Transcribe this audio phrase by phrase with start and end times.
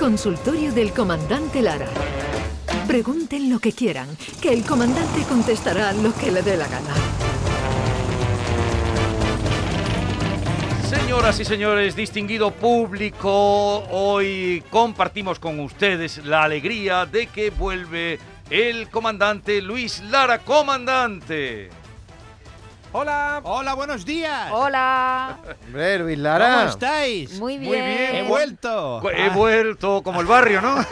[0.00, 1.86] Consultorio del Comandante Lara.
[2.86, 4.08] Pregunten lo que quieran,
[4.40, 6.94] que el comandante contestará lo que le dé la gana.
[10.88, 18.88] Señoras y señores, distinguido público, hoy compartimos con ustedes la alegría de que vuelve el
[18.88, 21.68] comandante Luis Lara, comandante.
[22.92, 23.40] Hola.
[23.44, 24.50] Hola, buenos días.
[24.52, 25.38] Hola.
[25.66, 26.64] Hombre, Luis ¿Cómo Lara.
[26.68, 27.38] estáis?
[27.38, 27.70] Muy bien.
[27.70, 28.16] Muy bien.
[28.16, 29.00] He vuelto.
[29.10, 30.74] He vuelto como el barrio, ¿no?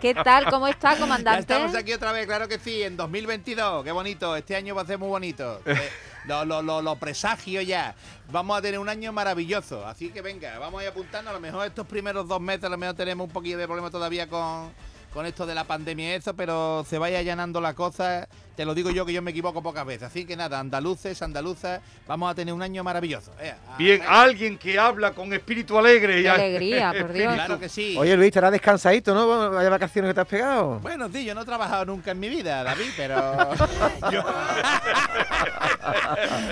[0.00, 0.48] ¿Qué tal?
[0.50, 1.40] ¿Cómo está, Ya comandante?
[1.40, 3.82] estamos aquí otra vez, claro que sí, en 2022.
[3.82, 4.36] Qué bonito.
[4.36, 5.60] Este año va a ser muy bonito.
[5.76, 5.90] Eh,
[6.28, 7.94] lo, lo, lo, lo presagio ya.
[8.32, 9.86] Vamos a tener un año maravilloso.
[9.86, 11.30] Así que venga, vamos a ir apuntando.
[11.30, 13.90] A lo mejor estos primeros dos meses, a lo mejor tenemos un poquillo de problema
[13.90, 14.72] todavía con,
[15.16, 18.28] con esto de la pandemia y eso, pero se vaya allanando la cosa.
[18.54, 20.02] Te lo digo yo que yo me equivoco pocas veces.
[20.04, 23.32] Así que nada, andaluces, andaluzas, vamos a tener un año maravilloso.
[23.40, 26.20] Eh, Bien, a- alguien que habla con espíritu alegre.
[26.20, 27.32] y Qué alegría, por Dios.
[27.32, 27.96] Claro que sí.
[27.98, 29.50] Oye, Luis, estarás descansadito, ¿no?
[29.52, 30.80] Vaya vacaciones que te has pegado.
[30.80, 33.16] Bueno, sí, yo no he trabajado nunca en mi vida, David, pero
[34.12, 34.22] yo...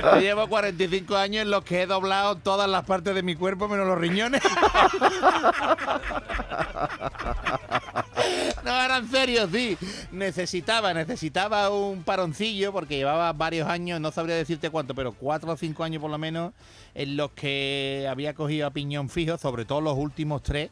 [0.02, 3.68] Yo llevo 45 años en los que he doblado todas las partes de mi cuerpo
[3.68, 4.40] menos los riñones.
[10.12, 15.56] Necesitaba, necesitaba un paroncillo porque llevaba varios años, no sabría decirte cuánto, pero cuatro o
[15.56, 16.52] cinco años por lo menos,
[16.94, 20.70] en los que había cogido a piñón fijo, sobre todo los últimos tres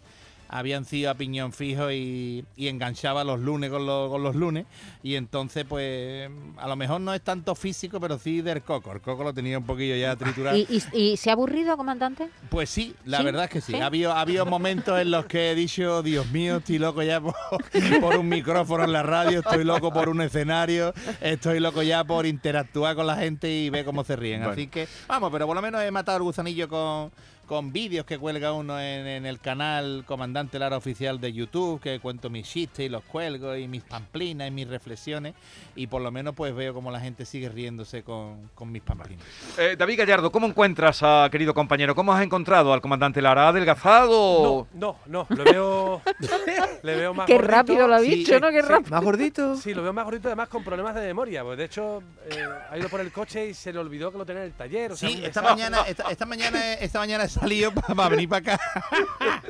[0.53, 4.67] habían sido a piñón fijo y, y enganchaba los lunes con los, con los lunes.
[5.03, 8.93] Y entonces, pues, a lo mejor no es tanto físico, pero sí del coco.
[8.93, 10.57] El coco lo tenía un poquillo ya triturado.
[10.57, 12.29] ¿Y, y, y se ha aburrido, comandante?
[12.51, 13.25] Pues sí, la ¿Sí?
[13.25, 13.73] verdad es que sí.
[13.73, 13.81] ¿Sí?
[13.81, 17.19] Ha, habido, ha habido momentos en los que he dicho, Dios mío, estoy loco ya
[17.21, 17.35] por,
[18.01, 22.27] por un micrófono en la radio, estoy loco por un escenario, estoy loco ya por
[22.27, 24.41] interactuar con la gente y ver cómo se ríen.
[24.41, 24.53] Bueno.
[24.53, 27.11] Así que, vamos, pero por lo menos he matado el gusanillo con,
[27.53, 32.01] con vídeos que cuelga uno en, en el canal Comandante Lara Oficial de YouTube, que
[32.01, 35.35] cuento mis chistes y los cuelgo y mis pamplinas y mis reflexiones.
[35.77, 39.23] Y por lo menos pues veo como la gente sigue riéndose con, con mis pamplinas.
[39.59, 41.95] Eh, David Gallardo, ¿cómo encuentras a querido compañero?
[41.95, 43.45] ¿Cómo has encontrado al comandante Lara?
[43.45, 44.67] ¿Ha adelgazado?
[44.73, 46.01] No, no, no, le veo,
[46.83, 47.53] le veo más Qué gordito.
[47.53, 48.49] rápido lo ha Sí, dicho, ¿no?
[48.49, 48.91] Qué sí, rápido.
[48.93, 49.57] ¿Más gordito?
[49.63, 51.45] Sí, lo veo más gordito, además con problemas de memoria.
[51.45, 54.25] Pues de hecho, eh, ha ido por el coche y se le olvidó que lo
[54.25, 54.93] tenía en el taller.
[54.93, 58.55] O sea, Sí, esta mañana, esta, esta mañana, esta mañana he salido para venir para
[58.55, 58.61] acá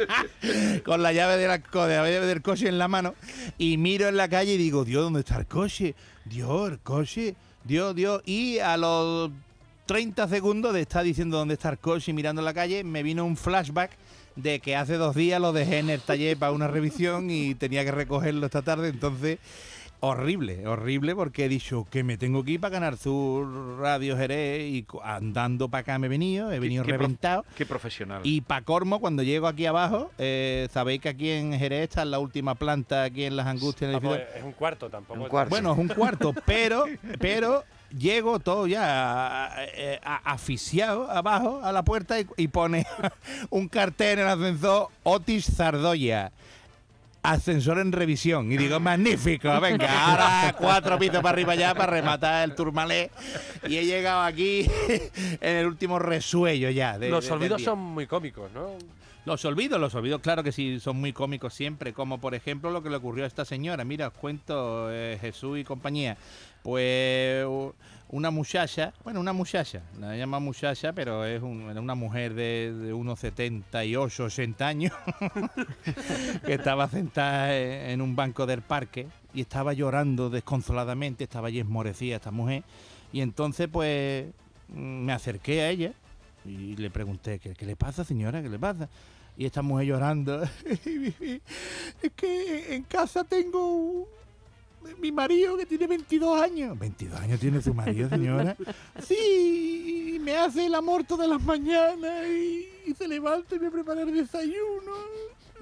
[0.85, 3.15] con la llave de la, la llave del coche en la mano
[3.59, 5.95] y miro en la calle y digo, Dios, ¿dónde está el coche?
[6.25, 8.23] Dios, el coche, Dios, Dios.
[8.25, 9.31] Y a los
[9.87, 13.03] 30 segundos de estar diciendo dónde está el coche y mirando en la calle, me
[13.03, 13.91] vino un flashback
[14.37, 17.85] de que hace dos días lo dejé en el taller para una revisión y tenía
[17.85, 19.39] que recogerlo esta tarde, entonces
[20.05, 24.63] horrible, horrible porque he dicho que me tengo que ir para ganar su Radio Jerez
[24.69, 27.45] y andando para acá me he venido, he venido qué reventado.
[27.57, 28.21] Qué profesional.
[28.25, 32.11] Y para Cormo, cuando llego aquí abajo, eh, sabéis que aquí en Jerez está en
[32.11, 33.91] la última planta, aquí en Las Angustias.
[33.91, 34.39] en el Vamos, edificio.
[34.41, 35.21] es un cuarto tampoco.
[35.23, 35.51] Un cuarto.
[35.51, 36.85] Bueno, es un cuarto, pero,
[37.21, 37.63] pero
[37.97, 39.55] llego todo ya a-
[40.03, 42.87] a- asfixiado abajo a la puerta y, y pone
[43.51, 46.33] un cartel en el ascensor Otis Zardoya.
[47.23, 48.51] Ascensor en revisión.
[48.51, 53.11] Y digo, magnífico, venga, ahora cuatro pisos para arriba ya para rematar el turmalé.
[53.69, 54.67] Y he llegado aquí
[55.41, 56.99] en el último resuello ya.
[56.99, 58.71] de- Los de- olvidos son muy cómicos, ¿no?
[59.25, 62.83] Los olvidos, los olvidos, claro que sí, son muy cómicos siempre, como por ejemplo lo
[62.83, 63.85] que le ocurrió a esta señora.
[63.85, 66.17] Mira, os cuento, eh, Jesús y compañía.
[66.65, 67.47] Pues
[68.13, 72.93] una muchacha, bueno, una muchacha, la llama muchacha, pero es un- una mujer de, de
[72.93, 74.93] unos 78, 80 años,
[76.47, 81.59] que estaba sentada en en un banco del parque y estaba llorando desconsoladamente, estaba allí
[81.61, 82.63] esmorecida esta mujer.
[83.13, 84.27] Y entonces, pues,
[84.69, 85.93] mm, me acerqué a ella
[86.45, 88.43] y le pregunté, ¿qué, qué le pasa, señora?
[88.43, 88.89] ¿Qué le pasa?
[89.37, 94.07] Y esta mujer llorando, es que en casa tengo
[94.99, 96.79] mi marido que tiene 22 años.
[96.79, 98.57] ¿22 años tiene su marido, señora?
[99.07, 103.71] Sí, y me hace el amor todas las mañanas y, y se levanta y me
[103.71, 104.93] prepara el desayuno.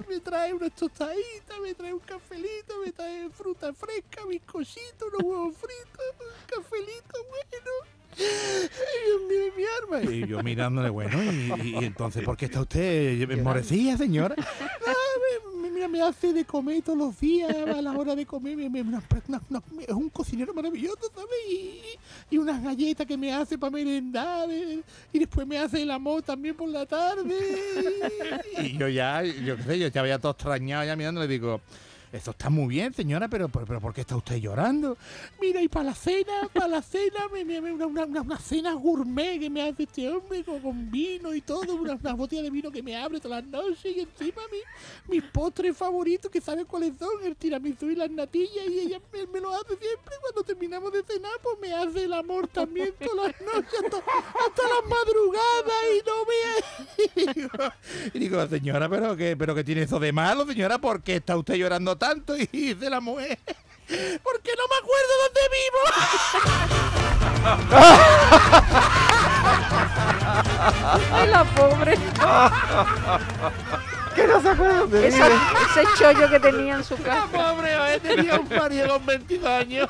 [0.09, 5.55] Me trae unas tostaditas, me trae un cafelito, me trae fruta fresca, bizcochito, unos huevos
[5.57, 7.71] fritos, un cafelito bueno.
[8.17, 9.63] Dios mío, mi
[10.03, 10.11] arma.
[10.11, 14.35] Y yo mirándole, bueno, y, y- y entonces, ¿por qué está usted enmorecida, señora?
[14.37, 14.43] Ah,
[15.87, 18.79] me- hace de comer todos los días, a la hora de comer, me-
[19.87, 21.29] es un cocinero maravilloso, ¿sabes?
[22.29, 24.49] Y, unas galletas que me hace para merendar,
[25.13, 27.35] y después me hace el amor también por la tarde.
[28.61, 31.61] Y yo ya, yo qué sé, yo ya había todo extrañado ya mirando, le digo,
[32.11, 34.97] esto está muy bien, señora, pero, pero, pero ¿por qué está usted llorando?
[35.39, 39.39] Mira, y para la cena, para la cena, me, me- una, una- una- cena gourmet
[39.39, 42.71] que me hace este hombre con, con vino y todo, una, una botella de vino
[42.71, 46.97] que me abre todas las noches y encima mi, mis postres favoritos, que sabe cuáles
[46.97, 48.99] son, el tiramisú y las natillas, y ella
[49.31, 50.15] me, lo hace siempre.
[50.21, 54.63] Cuando terminamos de cenar, pues me hace el amor también todas las noches, hasta, hasta
[54.63, 57.71] las madrugadas, y no me...
[58.13, 60.79] Y digo, señora, ¿pero qué, ¿pero qué tiene eso de malo, señora?
[60.79, 62.35] ¿Por qué está usted llorando tanto?
[62.51, 63.37] Y dice la mujer,
[64.23, 65.79] porque no me acuerdo dónde vivo.
[71.13, 71.97] Ay, la pobre.
[74.15, 75.37] ¿Qué no se acuerda Esa- vive?
[75.71, 77.27] ese chollo que tenía en su La casa.
[77.31, 79.87] pobre eh, tenía un marido con 22 años.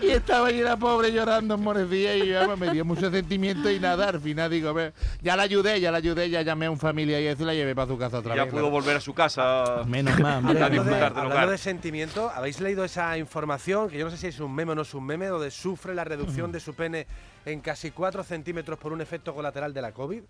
[0.00, 4.08] y estaba allí la pobre llorando, morecía y vamos, me dio mucho sentimiento y nada,
[4.08, 6.78] al final digo, a ver, ya la ayudé, ya la ayudé, ya llamé a un
[6.78, 8.50] familia y eso y la llevé para su casa otra Ya vez.
[8.52, 8.72] pudo claro.
[8.72, 9.82] volver a su casa.
[9.86, 10.32] Menos mal.
[10.44, 13.88] A Hablando, de, hablando de sentimiento, ¿habéis leído esa información?
[13.88, 15.94] Que yo no sé si es un meme o no es un meme, donde sufre
[15.94, 17.06] la reducción de su pene
[17.44, 20.22] en casi 4 centímetros por un efecto colateral de la COVID.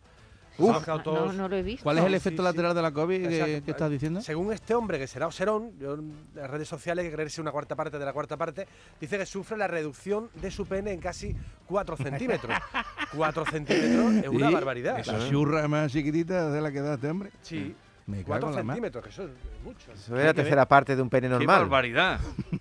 [0.59, 1.83] No, lo he visto.
[1.83, 2.45] ¿Cuál es el efecto sí.
[2.45, 4.21] lateral de la COVID que, estás diciendo?
[4.21, 7.75] Según este hombre, que será Oserón, yo en las redes sociales, que creerse una cuarta
[7.75, 8.67] parte de la cuarta parte,
[9.01, 11.35] dice que sufre la reducción de su pene en casi
[11.67, 12.57] 4 centímetros.
[13.17, 14.99] 4 centímetros es una Sí, barbaridad.
[14.99, 17.31] Esa churra más chiquitita de la que da este hombre.
[17.43, 17.75] Sí,
[18.13, 18.75] Me cago 4 en la mar.
[18.77, 19.31] centímetros, que eso es
[19.65, 19.93] mucho.
[19.93, 21.61] Eso es la tercera parte de un pene ¡Qué normal.
[21.61, 22.21] barbaridad!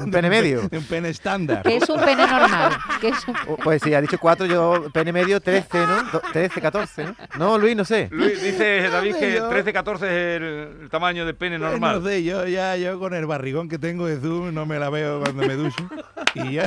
[0.00, 0.62] Un pene medio.
[0.72, 1.62] Un pene estándar.
[1.62, 2.72] ¿Qué es un pene normal?
[3.00, 6.02] ¿Qué es un- O- Pues sí, ha dicho cuatro, yo pene medio 13, ¿no?
[6.04, 7.14] Do- 13, 14, ¿no?
[7.38, 8.08] No, Luis, no sé.
[8.10, 9.50] Luis, dice David que yo.
[9.50, 10.42] 13-14 es el,
[10.82, 12.02] el tamaño del pene Eh, No normal.
[12.04, 15.20] sé, yo ya yo con el barrigón que tengo de Zoom no me la veo
[15.20, 15.86] cuando me ducho.
[16.34, 16.66] y ya.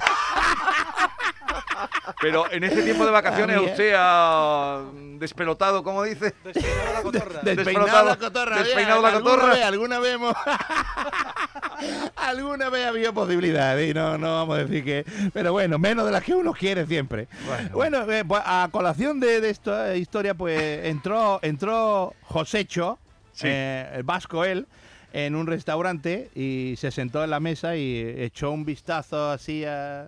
[2.22, 4.82] Pero en este tiempo de vacaciones usted ha
[5.20, 6.34] despelotado, como dice.
[6.44, 7.40] Despeinado la cotorra.
[7.44, 8.58] Despeinado la cotorra.
[8.60, 9.54] Despeinado la alguna cotorra.
[9.54, 10.36] vez, alguna vez hemos-
[12.16, 15.06] alguna vez ha habido posibilidades y no, no vamos a decir que...
[15.34, 17.28] Pero bueno, menos de las que uno quiere siempre.
[17.72, 22.98] Bueno, eh, pues, a colación de, de esta historia, pues entró, entró Josecho,
[23.34, 23.48] Sí.
[23.50, 24.66] eh, el vasco él,
[25.12, 30.08] en un restaurante y se sentó en la mesa y echó un vistazo así a,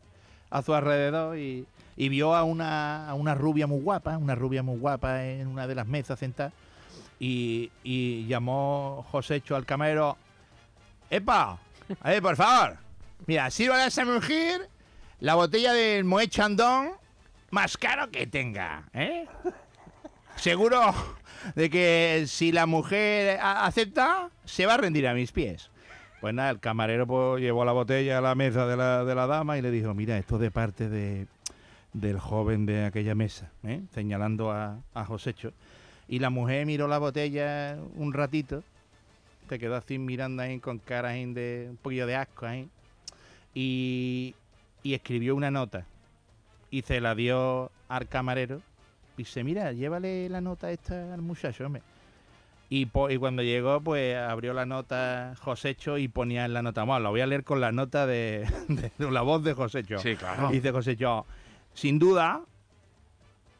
[0.49, 1.65] a su alrededor y,
[1.97, 5.67] y vio a una, a una rubia muy guapa, una rubia muy guapa en una
[5.67, 6.53] de las mesas sentada
[7.19, 10.17] y, llamó Josecho al camarero,
[11.09, 11.57] ¡Epa!
[12.01, 12.77] A ver, por favor,
[13.25, 14.69] mira, sirva a esa mujer
[15.19, 16.37] la botella del Moet
[17.49, 19.25] más caro que tenga, ¿eh?
[20.35, 20.93] Seguro
[21.55, 25.71] de que si la mujer acepta, se va a rendir a mis pies.
[26.19, 29.27] Pues nada, el camarero pues, llevó la botella a la mesa de la, de la
[29.27, 31.27] dama y le dijo, mira, esto de parte de,
[31.99, 33.81] del joven de aquella mesa, ¿eh?
[33.93, 35.51] señalando a, a Josecho.
[36.07, 38.63] Y la mujer miró la botella un ratito,
[39.49, 42.69] se quedó así mirando ahí con cara ahí de un poquillo de asco ahí,
[43.53, 44.35] y,
[44.83, 45.85] y escribió una nota
[46.69, 48.61] y se la dio al camarero.
[49.15, 51.81] Y dice, mira, llévale la nota esta al muchacho, hombre.
[52.69, 56.83] Y, po- y cuando llegó, pues abrió la nota Josecho y ponía en la nota.
[56.83, 59.97] Bueno, la voy a leer con la nota de, de la voz de Josecho.
[59.99, 60.49] Sí, claro.
[60.51, 61.25] Dice Josecho,
[61.77, 62.41] sin duda,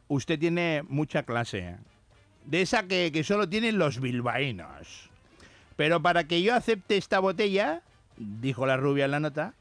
[0.08, 1.76] usted tiene mucha clase.
[2.46, 5.12] De esa que, que solo tienen los bilbaínos.
[5.76, 7.84] Pero para que yo acepte esta botella,
[8.18, 9.54] dijo la rubia en la nota,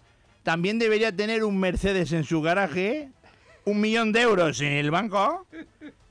[0.43, 3.11] también debería tener un Mercedes en su garaje,
[3.67, 5.47] un millón de euros en el banco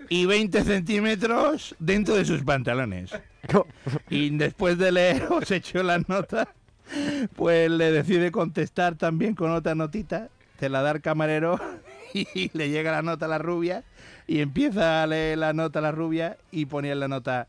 [0.08, 3.12] y 20 centímetros dentro de sus pantalones.
[4.10, 6.54] Y después de leer, os hecho la nota,
[7.36, 11.60] pues le decide contestar también con otra notita, se la da al camarero
[12.34, 13.84] y le llega la nota a la rubia
[14.28, 17.48] y empieza a leer la nota a la rubia y ponía la nota,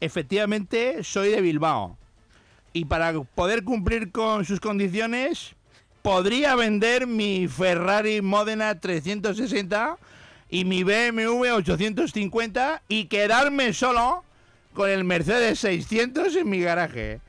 [0.00, 1.96] efectivamente soy de Bilbao
[2.72, 5.54] y para poder cumplir con sus condiciones
[6.02, 9.96] podría vender mi Ferrari Modena 360
[10.50, 14.24] y mi BMW 850 y quedarme solo
[14.74, 17.20] con el Mercedes 600 en mi garaje.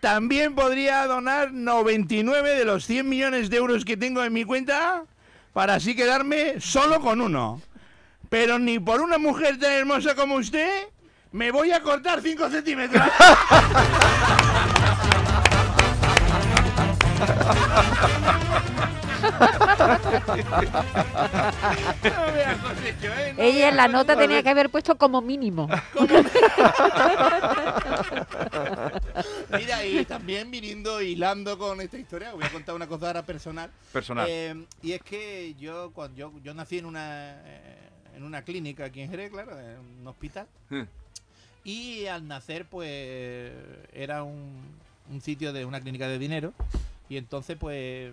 [0.00, 5.04] También podría donar 99 de los 100 millones de euros que tengo en mi cuenta
[5.52, 7.60] para así quedarme solo con uno.
[8.28, 10.88] Pero ni por una mujer tan hermosa como usted
[11.32, 13.02] me voy a cortar 5 centímetros.
[23.38, 25.68] Ella en la nota tenía que haber puesto como mínimo.
[29.50, 33.70] Mira, y también viniendo hilando con esta historia, voy a contar una cosa ahora personal.
[33.92, 34.26] Personal.
[34.28, 37.76] Eh, y es que yo cuando yo, yo nací en una eh,
[38.16, 40.46] en una clínica aquí en Jerez, claro, en un hospital.
[40.70, 40.82] Hmm.
[41.64, 43.52] Y al nacer, pues
[43.92, 44.62] era un,
[45.10, 46.52] un sitio de una clínica de dinero.
[47.08, 48.12] Y entonces, pues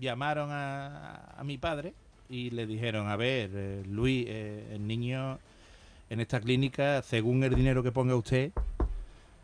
[0.00, 1.94] llamaron a, a mi padre
[2.28, 5.38] y le dijeron: A ver, eh, Luis, eh, el niño
[6.10, 8.52] en esta clínica, según el dinero que ponga usted,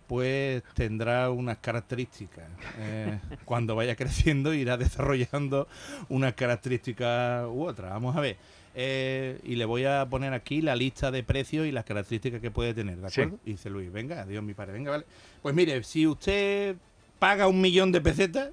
[0.06, 2.44] pues tendrá unas características.
[2.78, 5.68] Eh, cuando vaya creciendo irá desarrollando
[6.08, 7.90] unas características u otras.
[7.90, 8.36] Vamos a ver.
[8.80, 12.50] Eh, y le voy a poner aquí la lista de precios y las características que
[12.50, 13.20] puede tener, ¿de Sí.
[13.22, 13.40] acuerdo?
[13.44, 15.04] Y dice Luis, venga, adiós mi padre, venga, vale.
[15.42, 16.76] Pues mire, si usted
[17.18, 18.50] paga un millón de pesetas,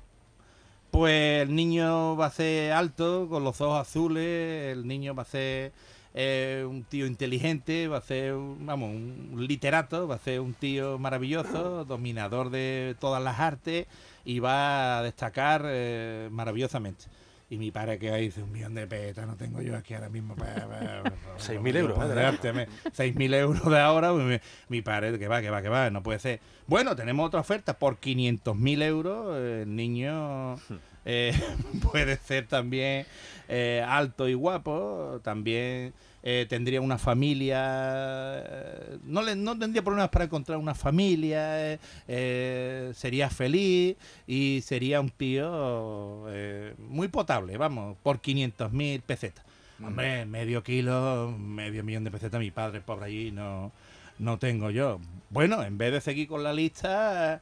[0.95, 5.25] pues el niño va a ser alto, con los ojos azules, el niño va a
[5.25, 5.73] ser
[6.13, 10.53] eh, un tío inteligente, va a ser, un- vamos, un literato, va a ser un
[10.53, 13.87] tío maravilloso, dominador de todas las artes
[14.23, 17.05] y va a destacar eh, maravillosamente.
[17.49, 20.35] Y mi padre que dice, un millón de petas no tengo yo aquí ahora mismo
[20.35, 21.03] para...
[21.37, 22.03] 6.000 euros, ¿eh?
[22.85, 26.01] 6.000 euros de ahora, pues, mi, mi padre, que va, que va, que va, no
[26.01, 26.39] puede ser.
[26.65, 30.55] Bueno, tenemos otra oferta, por 500.000 euros eh, el niño
[31.05, 31.33] eh,
[31.91, 33.05] puede ser también
[33.47, 35.93] eh, alto y guapo, también
[36.24, 42.91] eh, tendría una familia, eh, no, le, no tendría problemas para encontrar una familia, eh,
[42.95, 43.95] sería feliz
[44.25, 49.45] y sería un tío eh, muy potable, vamos, por 500.000 pesetas.
[49.83, 53.71] Hombre, medio kilo, medio millón de pesetas, mi padre pobre allí no,
[54.17, 55.00] no tengo yo.
[55.29, 57.41] Bueno, en vez de seguir con la lista,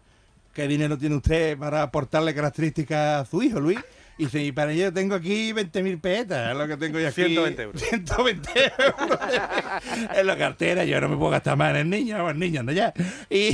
[0.54, 3.80] ¿qué dinero tiene usted para aportarle características a su hijo, Luis?
[4.18, 7.24] Y dice, y para ello tengo aquí 20.000 pesetas, es lo que tengo yo aquí.
[7.24, 7.82] 120 euros.
[7.82, 9.20] 120 euros
[10.16, 12.60] en la cartera, yo no me puedo gastar más en el niño, vamos, el niño
[12.60, 12.94] anda ya.
[13.30, 13.54] Y,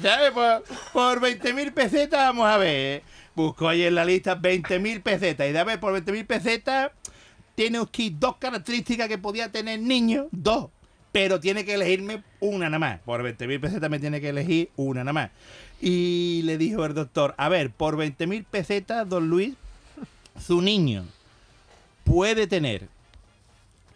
[0.00, 0.30] ¿sabes?
[0.30, 0.62] Por,
[0.92, 3.02] por 20.000 pesetas, vamos a ver.
[3.34, 5.48] Busco ahí en la lista 20.000 pesetas.
[5.48, 6.92] Y de a ver, por 20.000 pesetas,
[7.56, 10.70] tiene aquí dos características que podía tener niño, dos.
[11.10, 13.00] Pero tiene que elegirme una nada más.
[13.00, 15.30] Por 20.000 pesetas me tiene que elegir una nada más.
[15.80, 19.54] Y le dijo el doctor, a ver, por 20.000 pesetas, don Luis,
[20.44, 21.04] su niño
[22.04, 22.88] puede tener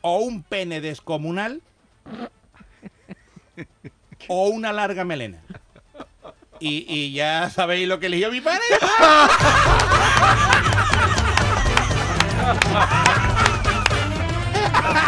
[0.00, 1.60] o un pene descomunal
[4.28, 5.38] o una larga melena.
[6.60, 8.62] Y, y ya sabéis lo que eligió mi padre.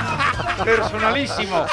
[0.65, 1.67] Personalísimo.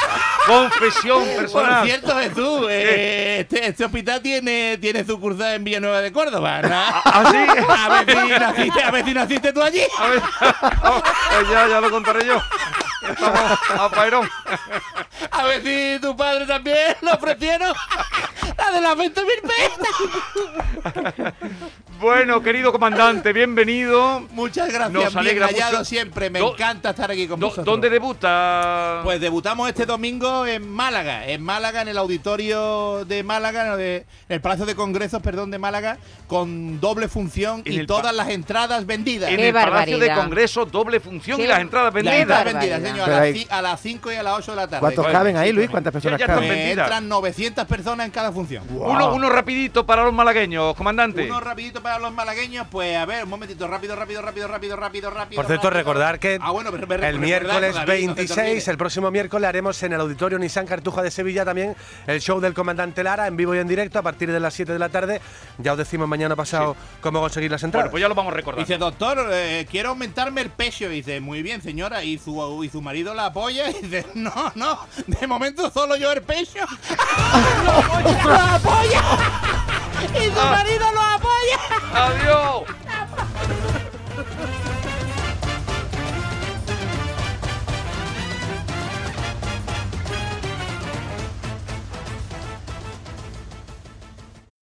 [0.48, 1.86] Confesión Por personal.
[1.86, 6.62] cierto, Jesús, eh, este, este hospital tiene, tiene sucursal en Villanueva de Córdoba.
[6.62, 6.70] ¿no?
[6.74, 7.38] ¿Ah, sí?
[7.70, 9.82] A ver si naciste, a ver si naciste tú allí.
[9.98, 12.41] A ver, pues ya, ya lo contaré yo.
[13.08, 14.30] Estamos a Pairón.
[15.32, 17.74] A ver si tu padre también lo ofrecieron.
[18.73, 21.33] De las 20.000 pesetas.
[22.01, 24.21] Bueno, querido comandante, bienvenido.
[24.31, 25.85] Muchas gracias, Nos bien alegra hallado mucho.
[25.85, 26.31] siempre.
[26.31, 27.63] Me Do- encanta estar aquí con Do- vosotros.
[27.67, 29.01] ¿Dónde debuta?
[29.03, 34.05] Pues debutamos este domingo en Málaga, en Málaga, en el auditorio de Málaga, de- en
[34.29, 38.87] el Palacio de Congresos, perdón, de Málaga, con doble función En y todas las entradas
[38.87, 39.29] vendidas.
[39.29, 40.11] en Qué el Palacio de.
[40.15, 42.19] Congresos, doble función y las entradas Las vendidas.
[42.19, 42.77] entradas barbaridad.
[42.79, 44.67] vendidas, señor, a las, hay- ci- a las 5 y a las 8 de la
[44.67, 44.79] tarde.
[44.79, 45.69] ¿Cuántos caben ahí, Luis?
[45.69, 46.49] ¿Cuántas personas ya caben?
[46.49, 46.85] Vendidas.
[46.87, 48.61] entran 900 personas en cada función.
[48.70, 51.25] Uno, uno rapidito para los malagueños, comandante.
[51.25, 55.10] Uno rapidito para los malagueños, pues a ver, un momentito, rápido, rápido, rápido, rápido, rápido,
[55.10, 55.36] rápido.
[55.41, 55.80] Por cierto, rápido.
[55.80, 58.72] recordar que Ah, bueno, pero- pero- el miércoles eso, David, no se te 26, olvide.
[58.72, 61.75] el próximo miércoles, haremos en el Auditorio Nissan Cartuja de Sevilla también
[62.08, 64.72] el show del Comandante Lara en vivo y en directo a partir de las 7
[64.74, 65.22] de la tarde.
[65.58, 67.86] Ya os decimos mañana pasado cómo conseguir las entradas.
[67.86, 68.65] Bueno, pues ya lo vamos a recordar.
[68.65, 70.86] Dice, doctor, eh, quiero aumentarme el pecho.
[70.86, 72.03] Y dice, muy bien, señora.
[72.03, 73.70] Y su, y su marido la apoya.
[73.70, 76.60] Y dice, no, no, de momento solo yo el pecho
[78.51, 79.01] lo apoya.
[80.20, 80.51] y su ah.
[80.51, 81.60] marido lo apoya.
[81.93, 82.63] Adiós.